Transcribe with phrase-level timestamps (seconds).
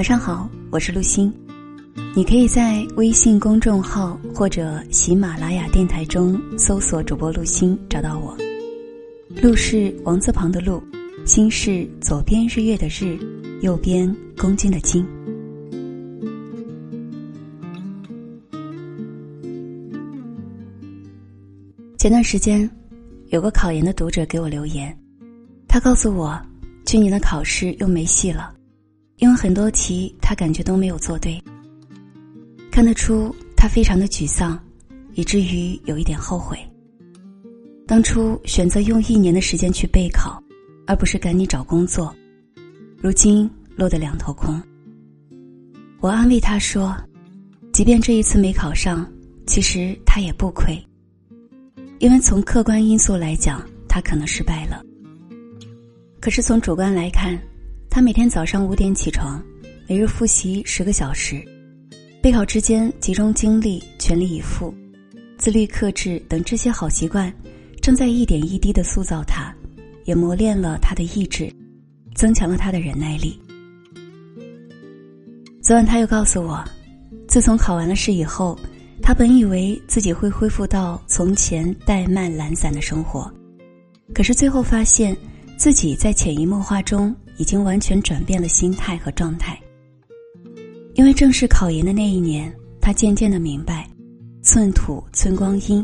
[0.00, 1.30] 晚上好，我是陆欣。
[2.16, 8.34] 你可以在微信公众号或者喜马拉雅电台中搜索主播陆星，找到我。
[9.42, 10.82] 陆是王字旁的陆，
[11.26, 13.18] 心是左边日月的日，
[13.60, 15.06] 右边公斤的斤。
[21.98, 22.66] 前段时间，
[23.26, 24.98] 有个考研的读者给我留言，
[25.68, 26.40] 他告诉我，
[26.86, 28.54] 去年的考试又没戏了，
[29.20, 31.40] 因为很多题他感觉都没有做对。
[32.70, 34.58] 看得出他非常的沮丧，
[35.14, 36.58] 以至于有一点后悔。
[37.86, 40.42] 当初选择用一年的时间去备考，
[40.86, 42.14] 而不是赶紧找工作，
[42.96, 44.60] 如今落得两头空。
[46.00, 46.96] 我安慰他说，
[47.72, 49.06] 即便这一次没考上，
[49.46, 50.82] 其实他也不亏。
[51.98, 54.82] 因为从客观因素来讲，他可能失败了。
[56.20, 57.38] 可是从主观来看，
[57.90, 59.42] 他每天早上五点起床，
[59.88, 61.44] 每日复习十个小时，
[62.22, 64.72] 备考之间集中精力，全力以赴，
[65.36, 67.34] 自律克制等这些好习惯，
[67.82, 69.52] 正在一点一滴的塑造他，
[70.04, 71.52] 也磨练了他的意志，
[72.14, 73.36] 增强了他的忍耐力。
[75.60, 76.64] 昨晚他又告诉我，
[77.26, 78.56] 自从考完了试以后。
[79.02, 83.28] 他本以为自己会恢复到从前怠慢懒散的生活，
[84.14, 85.16] 可是最后发现，
[85.56, 89.58] 自己在潜移默化中已经完全转变了心态和状态。
[90.92, 93.88] 因为正式考研的那一年，他渐渐的明白，
[94.42, 95.82] 寸土寸光阴，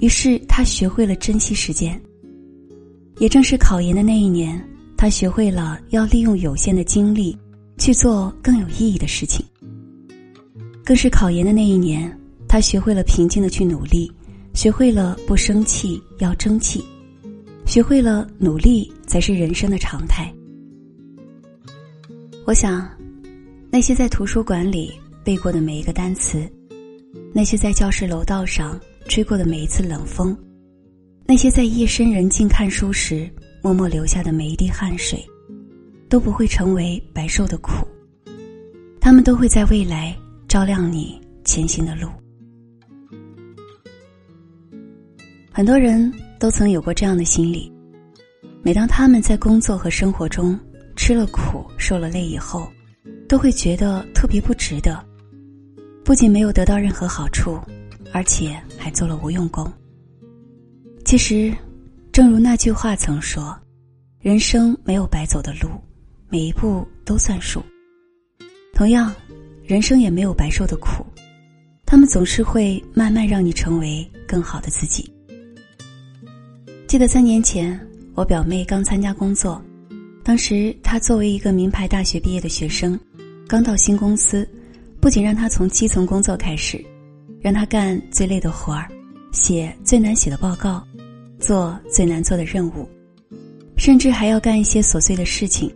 [0.00, 1.98] 于是他学会了珍惜时间。
[3.18, 4.60] 也正是考研的那一年，
[4.96, 7.38] 他学会了要利用有限的精力，
[7.78, 9.46] 去做更有意义的事情。
[10.84, 12.18] 更是考研的那一年。
[12.48, 14.12] 他学会了平静的去努力，
[14.52, 16.84] 学会了不生气要争气，
[17.64, 20.30] 学会了努力才是人生的常态。
[22.44, 22.88] 我想，
[23.70, 24.92] 那些在图书馆里
[25.22, 26.50] 背过的每一个单词，
[27.32, 30.36] 那些在教室楼道上吹过的每一次冷风，
[31.24, 33.30] 那些在夜深人静看书时
[33.62, 35.24] 默默流下的每一滴汗水，
[36.08, 37.86] 都不会成为白受的苦。
[39.00, 40.14] 他们都会在未来
[40.48, 42.08] 照亮你前行的路。
[45.52, 47.72] 很多人都曾有过这样的心理：
[48.62, 50.58] 每当他们在工作和生活中
[50.96, 52.70] 吃了苦、受了累以后，
[53.28, 55.04] 都会觉得特别不值得。
[56.04, 57.60] 不仅没有得到任何好处，
[58.12, 59.70] 而且还做了无用功。
[61.04, 61.52] 其实，
[62.10, 63.56] 正如那句话曾说
[64.20, 65.68] ：“人生没有白走的路，
[66.28, 67.62] 每一步都算数。”
[68.74, 69.14] 同样，
[69.64, 71.04] 人生也没有白受的苦，
[71.86, 75.12] 他们总是会慢慢让你成为更好的自己。
[76.88, 77.78] 记得三年前，
[78.14, 79.62] 我表妹刚参加工作，
[80.24, 82.98] 当时她作为一个名牌大学毕业的学生，
[83.48, 84.48] 刚到新公司，
[85.00, 86.82] 不仅让她从基层工作开始，
[87.40, 88.88] 让她干最累的活儿，
[89.32, 90.86] 写最难写的报告，
[91.40, 92.88] 做最难做的任务，
[93.76, 95.74] 甚至还要干一些琐碎的事情，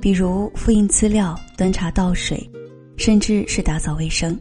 [0.00, 2.48] 比如复印资料、端茶倒水，
[2.96, 4.38] 甚至是打扫卫生。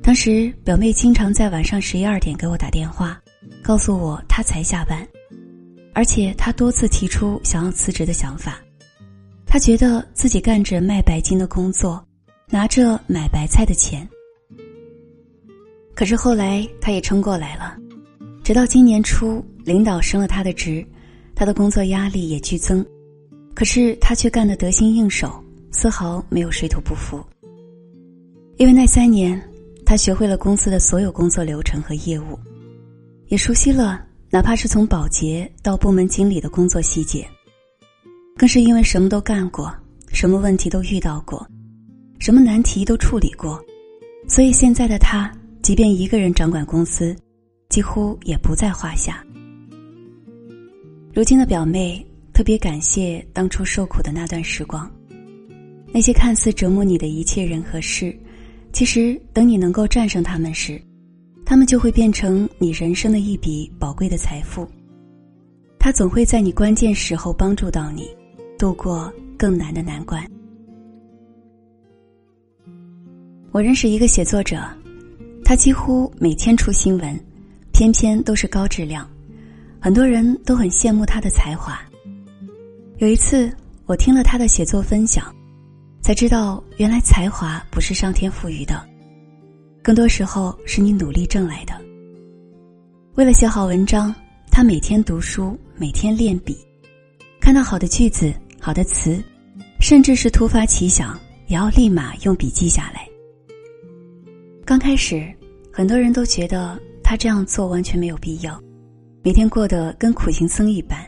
[0.00, 3.20] 当时表妹经常在晚上十一二点给我打电话。
[3.62, 5.06] 告诉我她才下班，
[5.98, 8.60] 而且他多次提出想要辞职的想法。
[9.44, 12.00] 他觉得自己干着卖白金的工作，
[12.48, 14.08] 拿着买白菜的钱。
[15.96, 17.76] 可是后来他也撑过来了，
[18.44, 20.86] 直到今年初，领导升了他的职，
[21.34, 22.86] 他的工作压力也剧增，
[23.52, 25.42] 可是他却干得得心应手，
[25.72, 27.20] 丝毫没有水土不服。
[28.56, 29.42] 因为那三年，
[29.84, 32.38] 他学会了公司的所有工作流程和业务。
[33.26, 37.26] 也熟悉了，哪怕是从保洁到部门经理的工作细节，
[38.36, 39.74] 更是因为什么都干过，
[40.12, 41.46] 什么问题都遇到过，
[42.18, 43.58] 什么难题都处理过，
[44.28, 45.32] 所以现在的他，
[45.62, 47.16] 即便一个人掌管公司，
[47.70, 49.24] 几乎也不在话下。
[51.14, 52.04] 如今的表妹
[52.34, 54.90] 特别感谢当初受苦的那段时光，
[55.90, 58.14] 那些看似折磨你的一切人和事，
[58.74, 60.80] 其实等你能够战胜他们时。
[61.48, 64.68] 他们就会变成你人生的一笔宝贵的财富。
[65.78, 68.06] 他总会在你关键时候帮助到你，
[68.58, 70.22] 度过更难的难关。
[73.50, 74.62] 我认识一个写作者，
[75.42, 77.18] 他几乎每天出新闻，
[77.72, 79.08] 偏偏都是高质量，
[79.80, 81.80] 很多人都很羡慕他的才华。
[82.98, 83.50] 有一次，
[83.86, 85.34] 我听了他的写作分享，
[86.02, 88.86] 才知道原来才华不是上天赋予的。
[89.88, 91.72] 更多时候是你努力挣来的。
[93.14, 94.14] 为了写好文章，
[94.50, 96.54] 他每天读书，每天练笔，
[97.40, 98.30] 看到好的句子、
[98.60, 99.18] 好的词，
[99.80, 103.08] 甚至是突发奇想，也要立马用笔记下来。
[104.62, 105.26] 刚开始，
[105.72, 108.62] 很多人都觉得他这样做完全没有必要，
[109.24, 111.02] 每天过得跟苦行僧一般。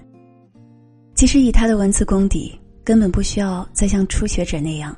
[1.14, 4.96] 其实以他的文字功底，根本不需要再像初学者那样，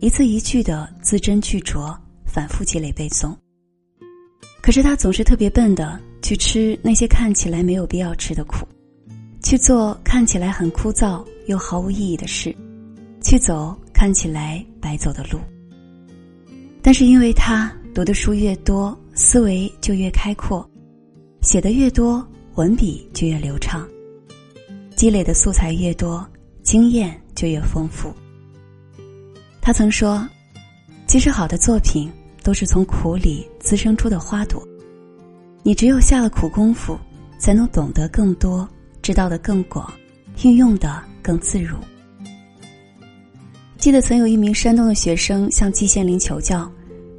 [0.00, 1.96] 一字一句的字斟句酌，
[2.32, 3.36] 反复积累背诵。
[4.62, 8.66] 可是他总是特别笨的去吃那些看起来没有必要吃的苦，
[9.42, 12.56] 去做看起来很枯燥又毫无意义的事，
[13.22, 15.38] 去走看起来白走的路。
[16.82, 17.70] 但是因为他。
[17.94, 20.66] 读的书越多，思维就越开阔；
[21.42, 23.86] 写的越多，文笔就越流畅；
[24.96, 26.26] 积累的素材越多，
[26.62, 28.10] 经验就越丰富。
[29.60, 30.26] 他曾说
[31.06, 32.10] ：“其实好的作品
[32.42, 34.62] 都是从苦里滋生出的花朵。
[35.62, 36.98] 你只有下了苦功夫，
[37.38, 38.68] 才能懂得更多，
[39.00, 39.92] 知道的更广，
[40.42, 41.76] 运用的更自如。”
[43.78, 46.70] 记得曾有一名山东的学生向季羡林求教。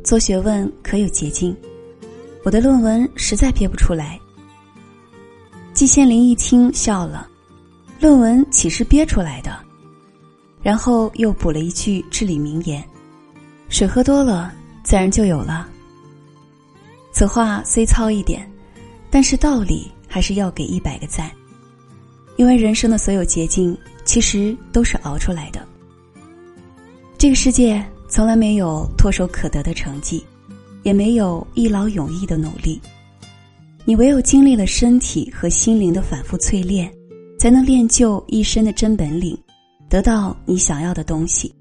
[0.04, 1.56] 做学问可有捷径？
[2.44, 4.20] 我的论文实在憋不出来。
[5.74, 7.26] 季羡林一听笑了
[8.02, 9.58] ：“论文岂是憋出来的？”
[10.62, 12.84] 然后又补了一句至理名言
[13.70, 15.68] ：“水喝多了，自然就有了。”
[17.12, 18.48] 此话虽糙一点，
[19.10, 21.32] 但是道理还是要给一百个赞。
[22.36, 25.66] 因为人生的所有捷径，其实都是熬出来的。
[27.18, 27.84] 这个世界。
[28.10, 30.24] 从来没有唾手可得的成绩，
[30.84, 32.80] 也没有一劳永逸的努力。
[33.86, 36.94] 你唯有经历了身体和心灵的反复淬炼，
[37.40, 39.36] 才能练就一身的真本领，
[39.90, 41.52] 得到你想要的东西，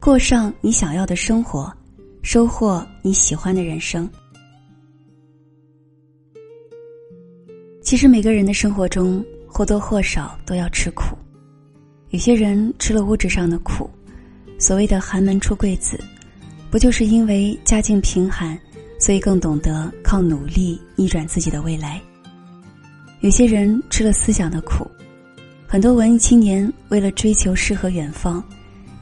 [0.00, 1.72] 过上你想要的生活，
[2.22, 4.08] 收获你喜欢的人生。
[7.82, 11.16] 其实每个人的生活中或多或少都要吃苦，
[12.10, 13.90] 有些人吃了物质上的苦。
[14.56, 15.98] 所谓的寒门出贵子，
[16.70, 18.56] 不就是因为家境贫寒，
[19.00, 22.00] 所以更懂得靠努力逆转自己的未来？
[23.20, 24.86] 有些人吃了思想的苦，
[25.66, 28.42] 很多文艺青年为了追求诗和远方，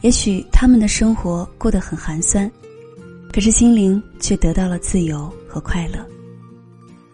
[0.00, 2.50] 也许他们的生活过得很寒酸，
[3.32, 6.04] 可是心灵却得到了自由和快乐。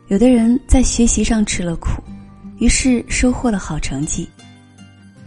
[0.08, 2.02] 有的人在学习上吃了苦，
[2.58, 4.26] 于是收获了好成绩；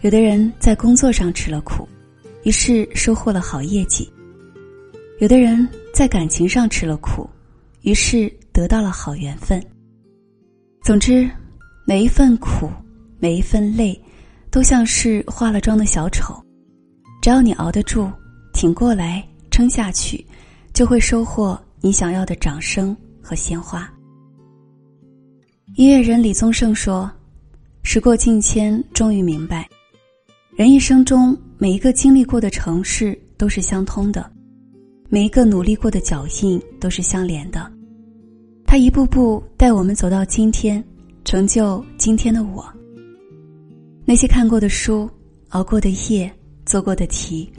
[0.00, 1.88] 有的人在工作上吃了苦。
[2.42, 4.10] 于是收获了好业绩。
[5.18, 7.28] 有的人在感情上吃了苦，
[7.82, 9.62] 于是得到了好缘分。
[10.82, 11.30] 总之，
[11.84, 12.70] 每一份苦，
[13.18, 14.02] 每一份累，
[14.50, 16.34] 都像是化了妆的小丑。
[17.20, 18.10] 只要你熬得住，
[18.54, 20.24] 挺过来，撑下去，
[20.80, 23.86] 就会收获你想要的掌声和鲜花。
[25.74, 27.12] 音乐人李宗盛说
[27.84, 29.68] ：“时过境迁，终于明白。”
[30.56, 34.32] 人一生中每一个经历过的城市都是相通的，
[35.10, 37.70] 每一个努力过的脚印都是相连的。
[38.64, 40.82] 他一步步带我们走到今天，
[41.26, 42.64] 成就今天的我。
[44.06, 45.10] 那些看过的书、
[45.50, 46.32] 熬过的夜、
[46.64, 47.52] 做过的题，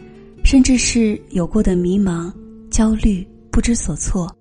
[0.44, 2.34] 甚至是有过的迷茫、
[2.72, 4.34] 焦虑、不知所措，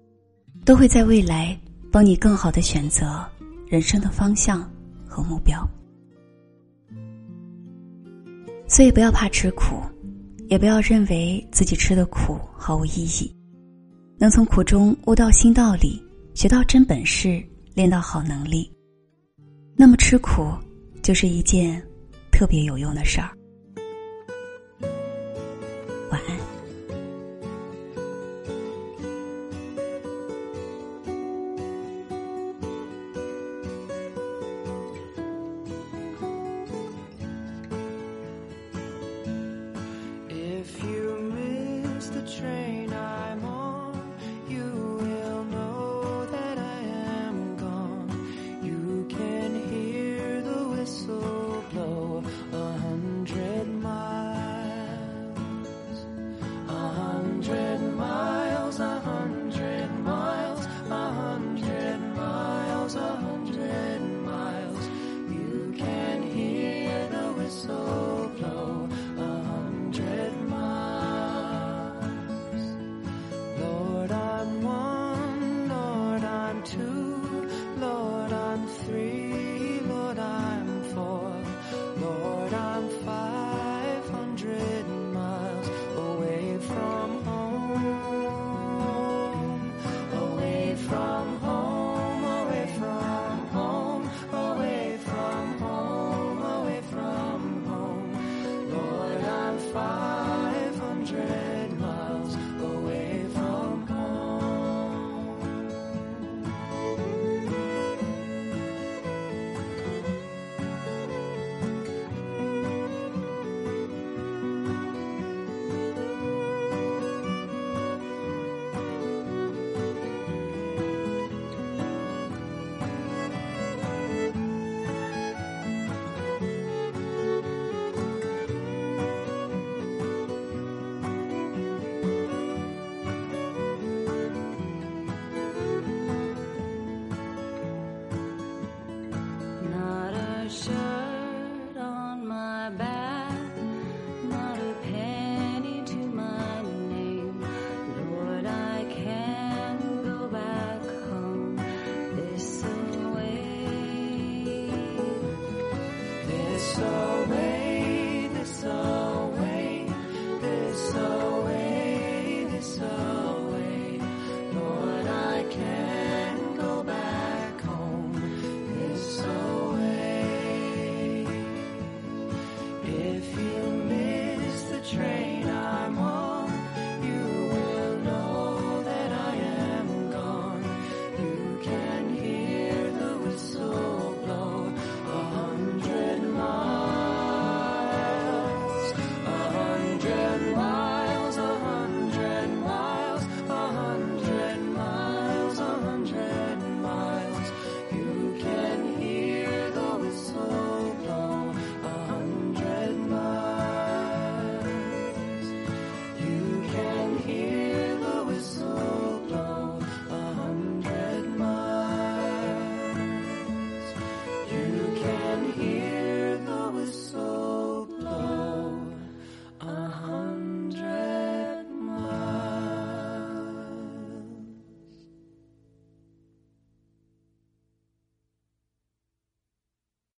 [0.65, 1.59] 都会在未来
[1.91, 3.29] 帮你更好的选择
[3.67, 4.63] 人生的方向
[5.05, 5.69] 和目标。
[8.69, 9.83] 所以不要怕吃苦，
[10.49, 13.35] 也不要认为自己吃的苦毫无意义。
[14.17, 16.01] 能从苦中悟到新道理，
[16.33, 17.43] 学到真本事，
[17.75, 18.71] 练到好能力，
[19.75, 20.55] 那么吃苦
[21.03, 21.83] 就是一件
[22.31, 23.37] 特别有用的事儿。